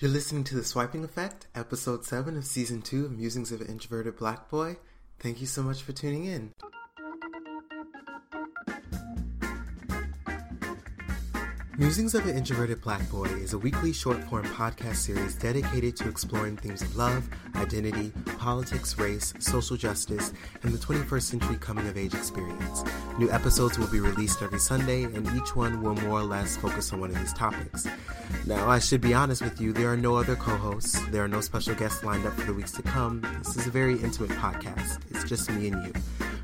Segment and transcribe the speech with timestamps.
[0.00, 3.66] You're listening to The Swiping Effect, episode 7 of season 2 of Musings of an
[3.66, 4.76] Introverted Black Boy.
[5.18, 6.52] Thank you so much for tuning in.
[11.78, 16.08] Musings of an Introverted Black Boy is a weekly short form podcast series dedicated to
[16.08, 20.32] exploring themes of love, identity, politics, race, social justice,
[20.64, 22.82] and the 21st century coming of age experience.
[23.16, 26.92] New episodes will be released every Sunday, and each one will more or less focus
[26.92, 27.86] on one of these topics.
[28.44, 31.28] Now, I should be honest with you, there are no other co hosts, there are
[31.28, 33.20] no special guests lined up for the weeks to come.
[33.44, 35.92] This is a very intimate podcast, it's just me and you.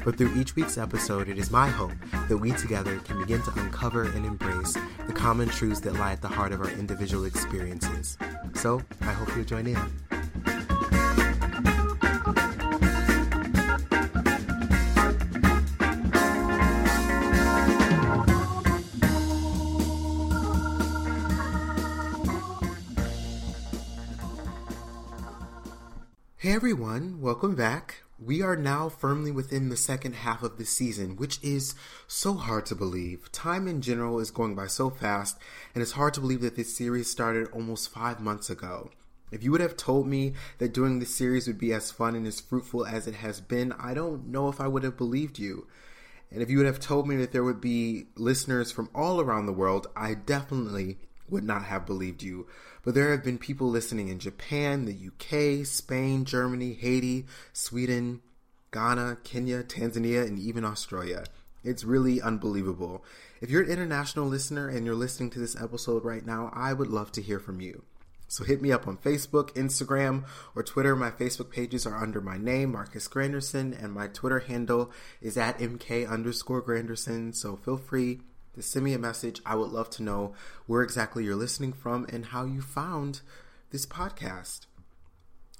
[0.04, 1.92] But through each week's episode, it is my hope
[2.28, 6.20] that we together can begin to uncover and embrace the common truths that lie at
[6.20, 8.18] the heart of our individual experiences.
[8.54, 9.78] So, I hope you'll join in.
[26.36, 28.03] Hey everyone, welcome back.
[28.18, 31.74] We are now firmly within the second half of the season, which is
[32.06, 33.32] so hard to believe.
[33.32, 35.36] Time in general is going by so fast,
[35.74, 38.90] and it's hard to believe that this series started almost five months ago.
[39.32, 42.24] If you would have told me that doing this series would be as fun and
[42.24, 45.66] as fruitful as it has been, I don't know if I would have believed you.
[46.30, 49.46] And if you would have told me that there would be listeners from all around
[49.46, 50.98] the world, I definitely
[51.28, 52.46] would not have believed you.
[52.82, 58.20] But there have been people listening in Japan, the UK, Spain, Germany, Haiti, Sweden,
[58.72, 61.24] Ghana, Kenya, Tanzania, and even Australia.
[61.62, 63.04] It's really unbelievable.
[63.40, 66.88] If you're an international listener and you're listening to this episode right now, I would
[66.88, 67.84] love to hear from you.
[68.26, 70.24] So hit me up on Facebook, Instagram,
[70.54, 70.96] or Twitter.
[70.96, 74.90] My Facebook pages are under my name, Marcus Granderson, and my Twitter handle
[75.20, 77.34] is at MK underscore Granderson.
[77.34, 78.20] So feel free
[78.62, 79.40] send me a message.
[79.44, 80.34] I would love to know
[80.66, 83.20] where exactly you're listening from and how you found
[83.70, 84.66] this podcast.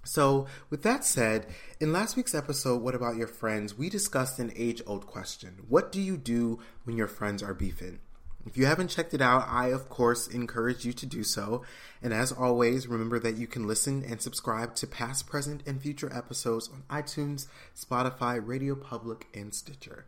[0.05, 1.47] So, with that said,
[1.81, 5.91] in last week's episode, What About Your Friends, we discussed an age old question What
[5.91, 8.01] do you do when your friends are beefing?
[8.47, 11.63] If you haven't checked it out, I of course encourage you to do so.
[12.03, 16.13] And as always, remember that you can listen and subscribe to past, present, and future
[16.15, 20.05] episodes on iTunes, Spotify, Radio Public, and Stitcher.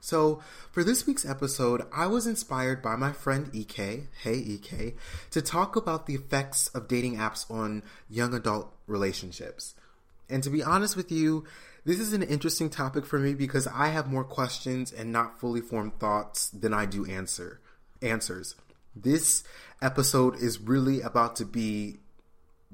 [0.00, 0.40] So,
[0.72, 4.94] for this week's episode, I was inspired by my friend EK, hey EK,
[5.30, 9.74] to talk about the effects of dating apps on young adult relationships.
[10.30, 11.44] And to be honest with you,
[11.84, 15.60] this is an interesting topic for me because I have more questions and not fully
[15.60, 17.60] formed thoughts than I do answer
[18.02, 18.54] answers.
[18.96, 19.44] This
[19.82, 21.98] episode is really about to be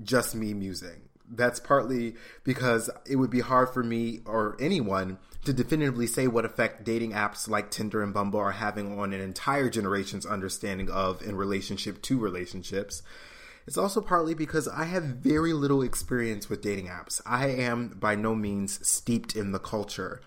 [0.02, 1.02] just me musing.
[1.28, 6.44] That's partly because it would be hard for me or anyone to definitively say what
[6.44, 11.22] effect dating apps like Tinder and Bumble are having on an entire generation's understanding of
[11.22, 13.02] and relationship to relationships.
[13.66, 17.20] It's also partly because I have very little experience with dating apps.
[17.26, 20.20] I am by no means steeped in the culture.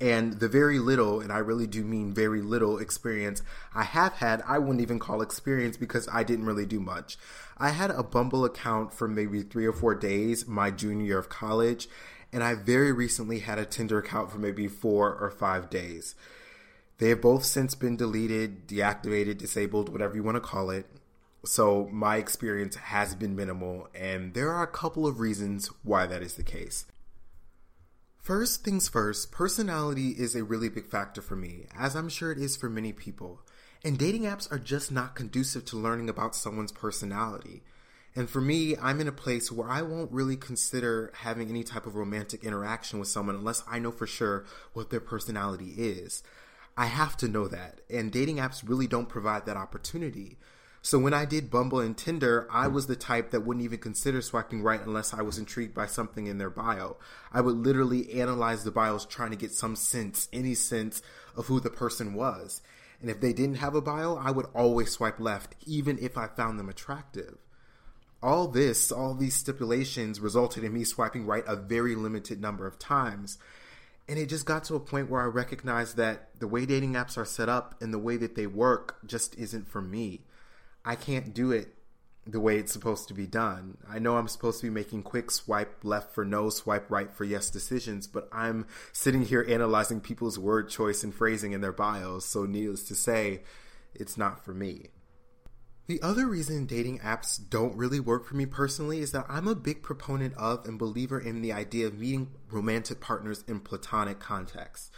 [0.00, 3.42] And the very little, and I really do mean very little experience
[3.74, 7.18] I have had, I wouldn't even call experience because I didn't really do much.
[7.58, 11.28] I had a Bumble account for maybe three or four days my junior year of
[11.28, 11.88] college,
[12.32, 16.14] and I very recently had a Tinder account for maybe four or five days.
[16.98, 20.86] They have both since been deleted, deactivated, disabled, whatever you want to call it.
[21.44, 26.22] So my experience has been minimal, and there are a couple of reasons why that
[26.22, 26.84] is the case.
[28.18, 32.38] First things first, personality is a really big factor for me, as I'm sure it
[32.38, 33.40] is for many people.
[33.82, 37.62] And dating apps are just not conducive to learning about someone's personality.
[38.16, 41.86] And for me, I'm in a place where I won't really consider having any type
[41.86, 46.22] of romantic interaction with someone unless I know for sure what their personality is.
[46.76, 47.80] I have to know that.
[47.88, 50.38] And dating apps really don't provide that opportunity.
[50.82, 54.22] So when I did Bumble and Tinder, I was the type that wouldn't even consider
[54.22, 56.96] swiping right unless I was intrigued by something in their bio.
[57.32, 61.02] I would literally analyze the bios trying to get some sense, any sense
[61.36, 62.62] of who the person was.
[63.00, 66.28] And if they didn't have a bio, I would always swipe left, even if I
[66.28, 67.36] found them attractive.
[68.22, 72.78] All this, all these stipulations resulted in me swiping right a very limited number of
[72.78, 73.38] times.
[74.08, 77.16] And it just got to a point where I recognized that the way dating apps
[77.16, 80.22] are set up and the way that they work just isn't for me.
[80.84, 81.74] I can't do it
[82.26, 83.78] the way it's supposed to be done.
[83.88, 87.24] I know I'm supposed to be making quick swipe left for no, swipe right for
[87.24, 92.26] yes decisions, but I'm sitting here analyzing people's word choice and phrasing in their bios,
[92.26, 93.42] so needless to say,
[93.94, 94.88] it's not for me.
[95.90, 99.56] The other reason dating apps don't really work for me personally is that I'm a
[99.56, 104.92] big proponent of and believer in the idea of meeting romantic partners in platonic contexts.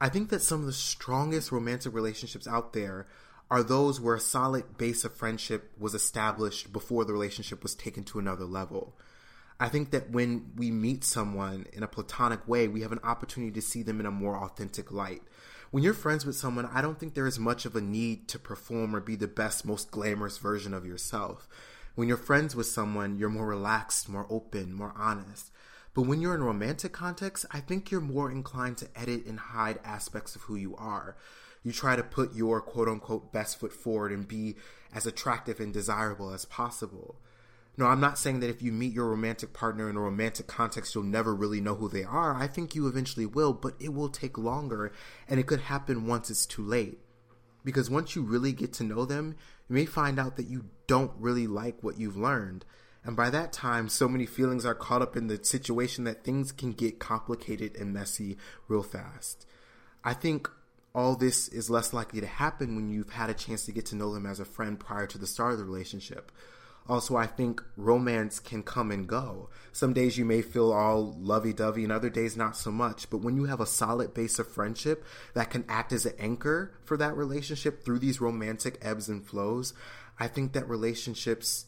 [0.00, 3.06] I think that some of the strongest romantic relationships out there
[3.52, 8.02] are those where a solid base of friendship was established before the relationship was taken
[8.02, 8.98] to another level.
[9.60, 13.52] I think that when we meet someone in a platonic way, we have an opportunity
[13.52, 15.22] to see them in a more authentic light.
[15.72, 18.38] When you're friends with someone, I don't think there is much of a need to
[18.38, 21.48] perform or be the best, most glamorous version of yourself.
[21.96, 25.50] When you're friends with someone, you're more relaxed, more open, more honest.
[25.94, 29.40] But when you're in a romantic context, I think you're more inclined to edit and
[29.40, 31.16] hide aspects of who you are
[31.62, 34.56] you try to put your quote unquote best foot forward and be
[34.92, 37.16] as attractive and desirable as possible.
[37.76, 40.94] No, I'm not saying that if you meet your romantic partner in a romantic context,
[40.94, 42.34] you'll never really know who they are.
[42.34, 44.92] I think you eventually will, but it will take longer
[45.26, 46.98] and it could happen once it's too late.
[47.64, 49.36] Because once you really get to know them,
[49.68, 52.66] you may find out that you don't really like what you've learned.
[53.04, 56.52] And by that time, so many feelings are caught up in the situation that things
[56.52, 58.36] can get complicated and messy
[58.68, 59.46] real fast.
[60.04, 60.48] I think
[60.94, 63.96] all this is less likely to happen when you've had a chance to get to
[63.96, 66.30] know them as a friend prior to the start of the relationship.
[66.88, 69.50] Also, I think romance can come and go.
[69.70, 73.08] Some days you may feel all lovey dovey, and other days not so much.
[73.08, 76.74] But when you have a solid base of friendship that can act as an anchor
[76.84, 79.74] for that relationship through these romantic ebbs and flows,
[80.18, 81.66] I think that relationships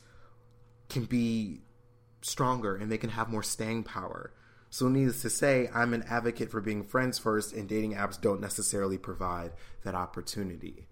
[0.89, 1.61] can be
[2.23, 4.33] stronger and they can have more staying power.
[4.71, 8.41] So, needless to say, I'm an advocate for being friends first, and dating apps don't
[8.41, 9.53] necessarily provide
[9.85, 10.89] that opportunity.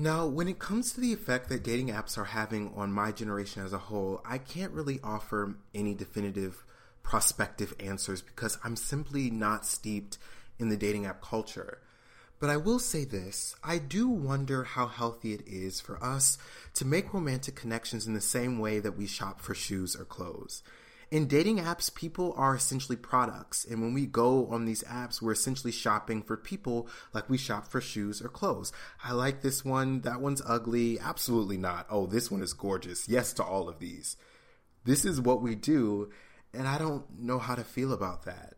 [0.00, 3.62] Now, when it comes to the effect that dating apps are having on my generation
[3.62, 6.64] as a whole, I can't really offer any definitive
[7.02, 10.16] prospective answers because I'm simply not steeped
[10.58, 11.80] in the dating app culture.
[12.38, 16.38] But I will say this I do wonder how healthy it is for us
[16.76, 20.62] to make romantic connections in the same way that we shop for shoes or clothes
[21.10, 23.64] in dating apps, people are essentially products.
[23.64, 27.66] And when we go on these apps, we're essentially shopping for people like we shop
[27.66, 28.72] for shoes or clothes.
[29.02, 30.02] I like this one.
[30.02, 31.00] That one's ugly.
[31.00, 31.86] Absolutely not.
[31.90, 33.08] Oh, this one is gorgeous.
[33.08, 34.16] Yes to all of these.
[34.84, 36.10] This is what we do.
[36.54, 38.54] And I don't know how to feel about that.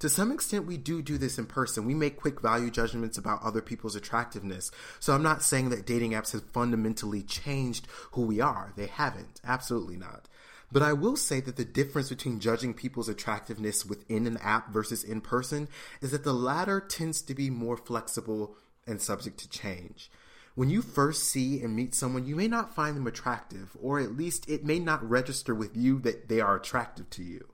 [0.00, 1.86] To some extent, we do do this in person.
[1.86, 4.70] We make quick value judgments about other people's attractiveness.
[5.00, 8.74] So I'm not saying that dating apps have fundamentally changed who we are.
[8.76, 9.40] They haven't.
[9.42, 10.28] Absolutely not.
[10.72, 15.04] But I will say that the difference between judging people's attractiveness within an app versus
[15.04, 15.68] in person
[16.00, 20.10] is that the latter tends to be more flexible and subject to change.
[20.54, 24.16] When you first see and meet someone, you may not find them attractive, or at
[24.16, 27.46] least it may not register with you that they are attractive to you.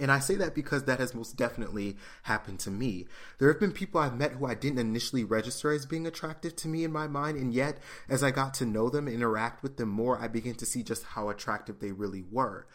[0.00, 3.06] And I say that because that has most definitely happened to me.
[3.38, 6.68] There have been people I've met who I didn't initially register as being attractive to
[6.68, 9.90] me in my mind, and yet as I got to know them interact with them
[9.90, 12.66] more, I began to see just how attractive they really were.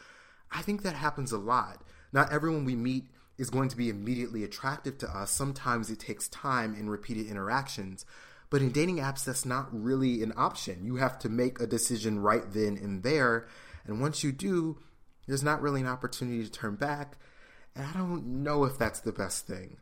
[0.52, 1.84] I think that happens a lot.
[2.14, 3.06] Not everyone we meet
[3.38, 5.32] is going to be immediately attractive to us.
[5.32, 8.06] Sometimes it takes time and repeated interactions.
[8.50, 10.86] But in dating apps, that's not really an option.
[10.86, 13.48] You have to make a decision right then and there.
[13.86, 14.78] And once you do,
[15.30, 17.18] there's not really an opportunity to turn back,
[17.76, 19.78] and I don't know if that's the best thing.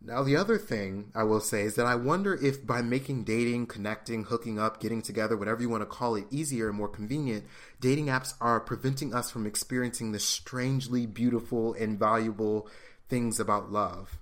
[0.00, 3.66] Now, the other thing I will say is that I wonder if by making dating,
[3.66, 7.44] connecting, hooking up, getting together, whatever you want to call it, easier and more convenient,
[7.80, 12.68] dating apps are preventing us from experiencing the strangely beautiful and valuable
[13.08, 14.18] things about love.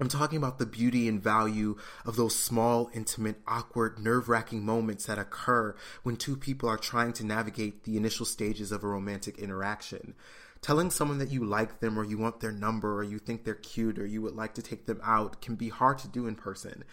[0.00, 5.06] I'm talking about the beauty and value of those small, intimate, awkward, nerve wracking moments
[5.06, 5.74] that occur
[6.04, 10.14] when two people are trying to navigate the initial stages of a romantic interaction.
[10.60, 13.54] Telling someone that you like them or you want their number or you think they're
[13.54, 16.36] cute or you would like to take them out can be hard to do in
[16.36, 16.84] person.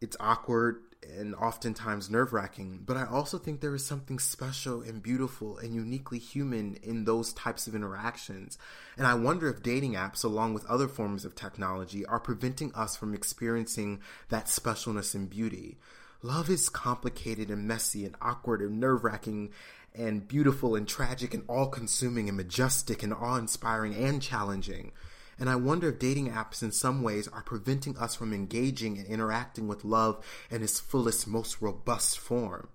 [0.00, 0.82] It's awkward,
[1.18, 5.74] and oftentimes nerve wracking, but I also think there is something special and beautiful and
[5.74, 8.58] uniquely human in those types of interactions.
[8.96, 12.96] And I wonder if dating apps, along with other forms of technology, are preventing us
[12.96, 15.78] from experiencing that specialness and beauty.
[16.22, 19.50] Love is complicated and messy and awkward and nerve wracking
[19.94, 24.92] and beautiful and tragic and all consuming and majestic and awe inspiring and challenging.
[25.38, 29.06] And I wonder if dating apps in some ways are preventing us from engaging and
[29.06, 32.68] interacting with love in its fullest, most robust form.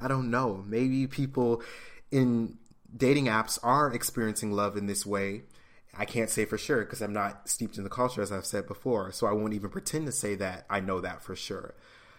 [0.00, 0.64] I don't know.
[0.66, 1.62] Maybe people
[2.10, 2.58] in
[2.94, 5.42] dating apps are experiencing love in this way.
[5.96, 8.66] I can't say for sure because I'm not steeped in the culture, as I've said
[8.66, 9.12] before.
[9.12, 11.74] So I won't even pretend to say that I know that for sure.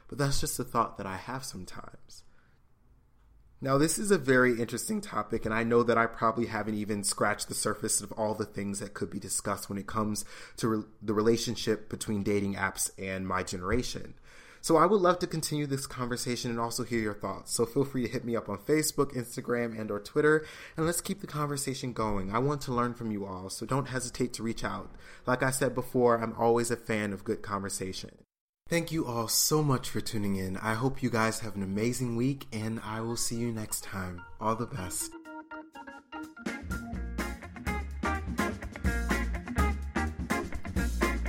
[0.07, 2.23] But that's just a thought that I have sometimes.
[3.59, 7.03] Now, this is a very interesting topic, and I know that I probably haven't even
[7.03, 10.25] scratched the surface of all the things that could be discussed when it comes
[10.57, 14.13] to re- the relationship between dating apps and my generation.
[14.61, 17.55] So, I would love to continue this conversation and also hear your thoughts.
[17.55, 20.45] So, feel free to hit me up on Facebook, Instagram, and or Twitter,
[20.75, 22.31] and let's keep the conversation going.
[22.31, 24.91] I want to learn from you all, so don't hesitate to reach out.
[25.25, 28.11] Like I said before, I'm always a fan of good conversation.
[28.69, 30.57] Thank you all so much for tuning in.
[30.57, 34.21] I hope you guys have an amazing week, and I will see you next time.
[34.41, 35.09] All the best.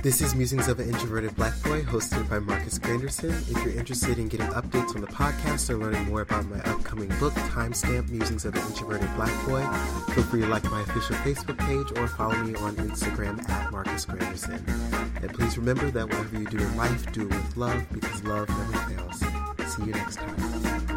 [0.01, 3.31] This is Musings of an Introverted Black Boy, hosted by Marcus Granderson.
[3.51, 7.09] If you're interested in getting updates on the podcast or learning more about my upcoming
[7.19, 9.61] book, Timestamp Musings of an Introverted Black Boy,
[10.13, 14.05] feel free to like my official Facebook page or follow me on Instagram at Marcus
[14.05, 14.65] Granderson.
[15.21, 18.47] And please remember that whatever you do in life, do it with love because love
[18.47, 19.19] never fails.
[19.73, 20.88] See you next time.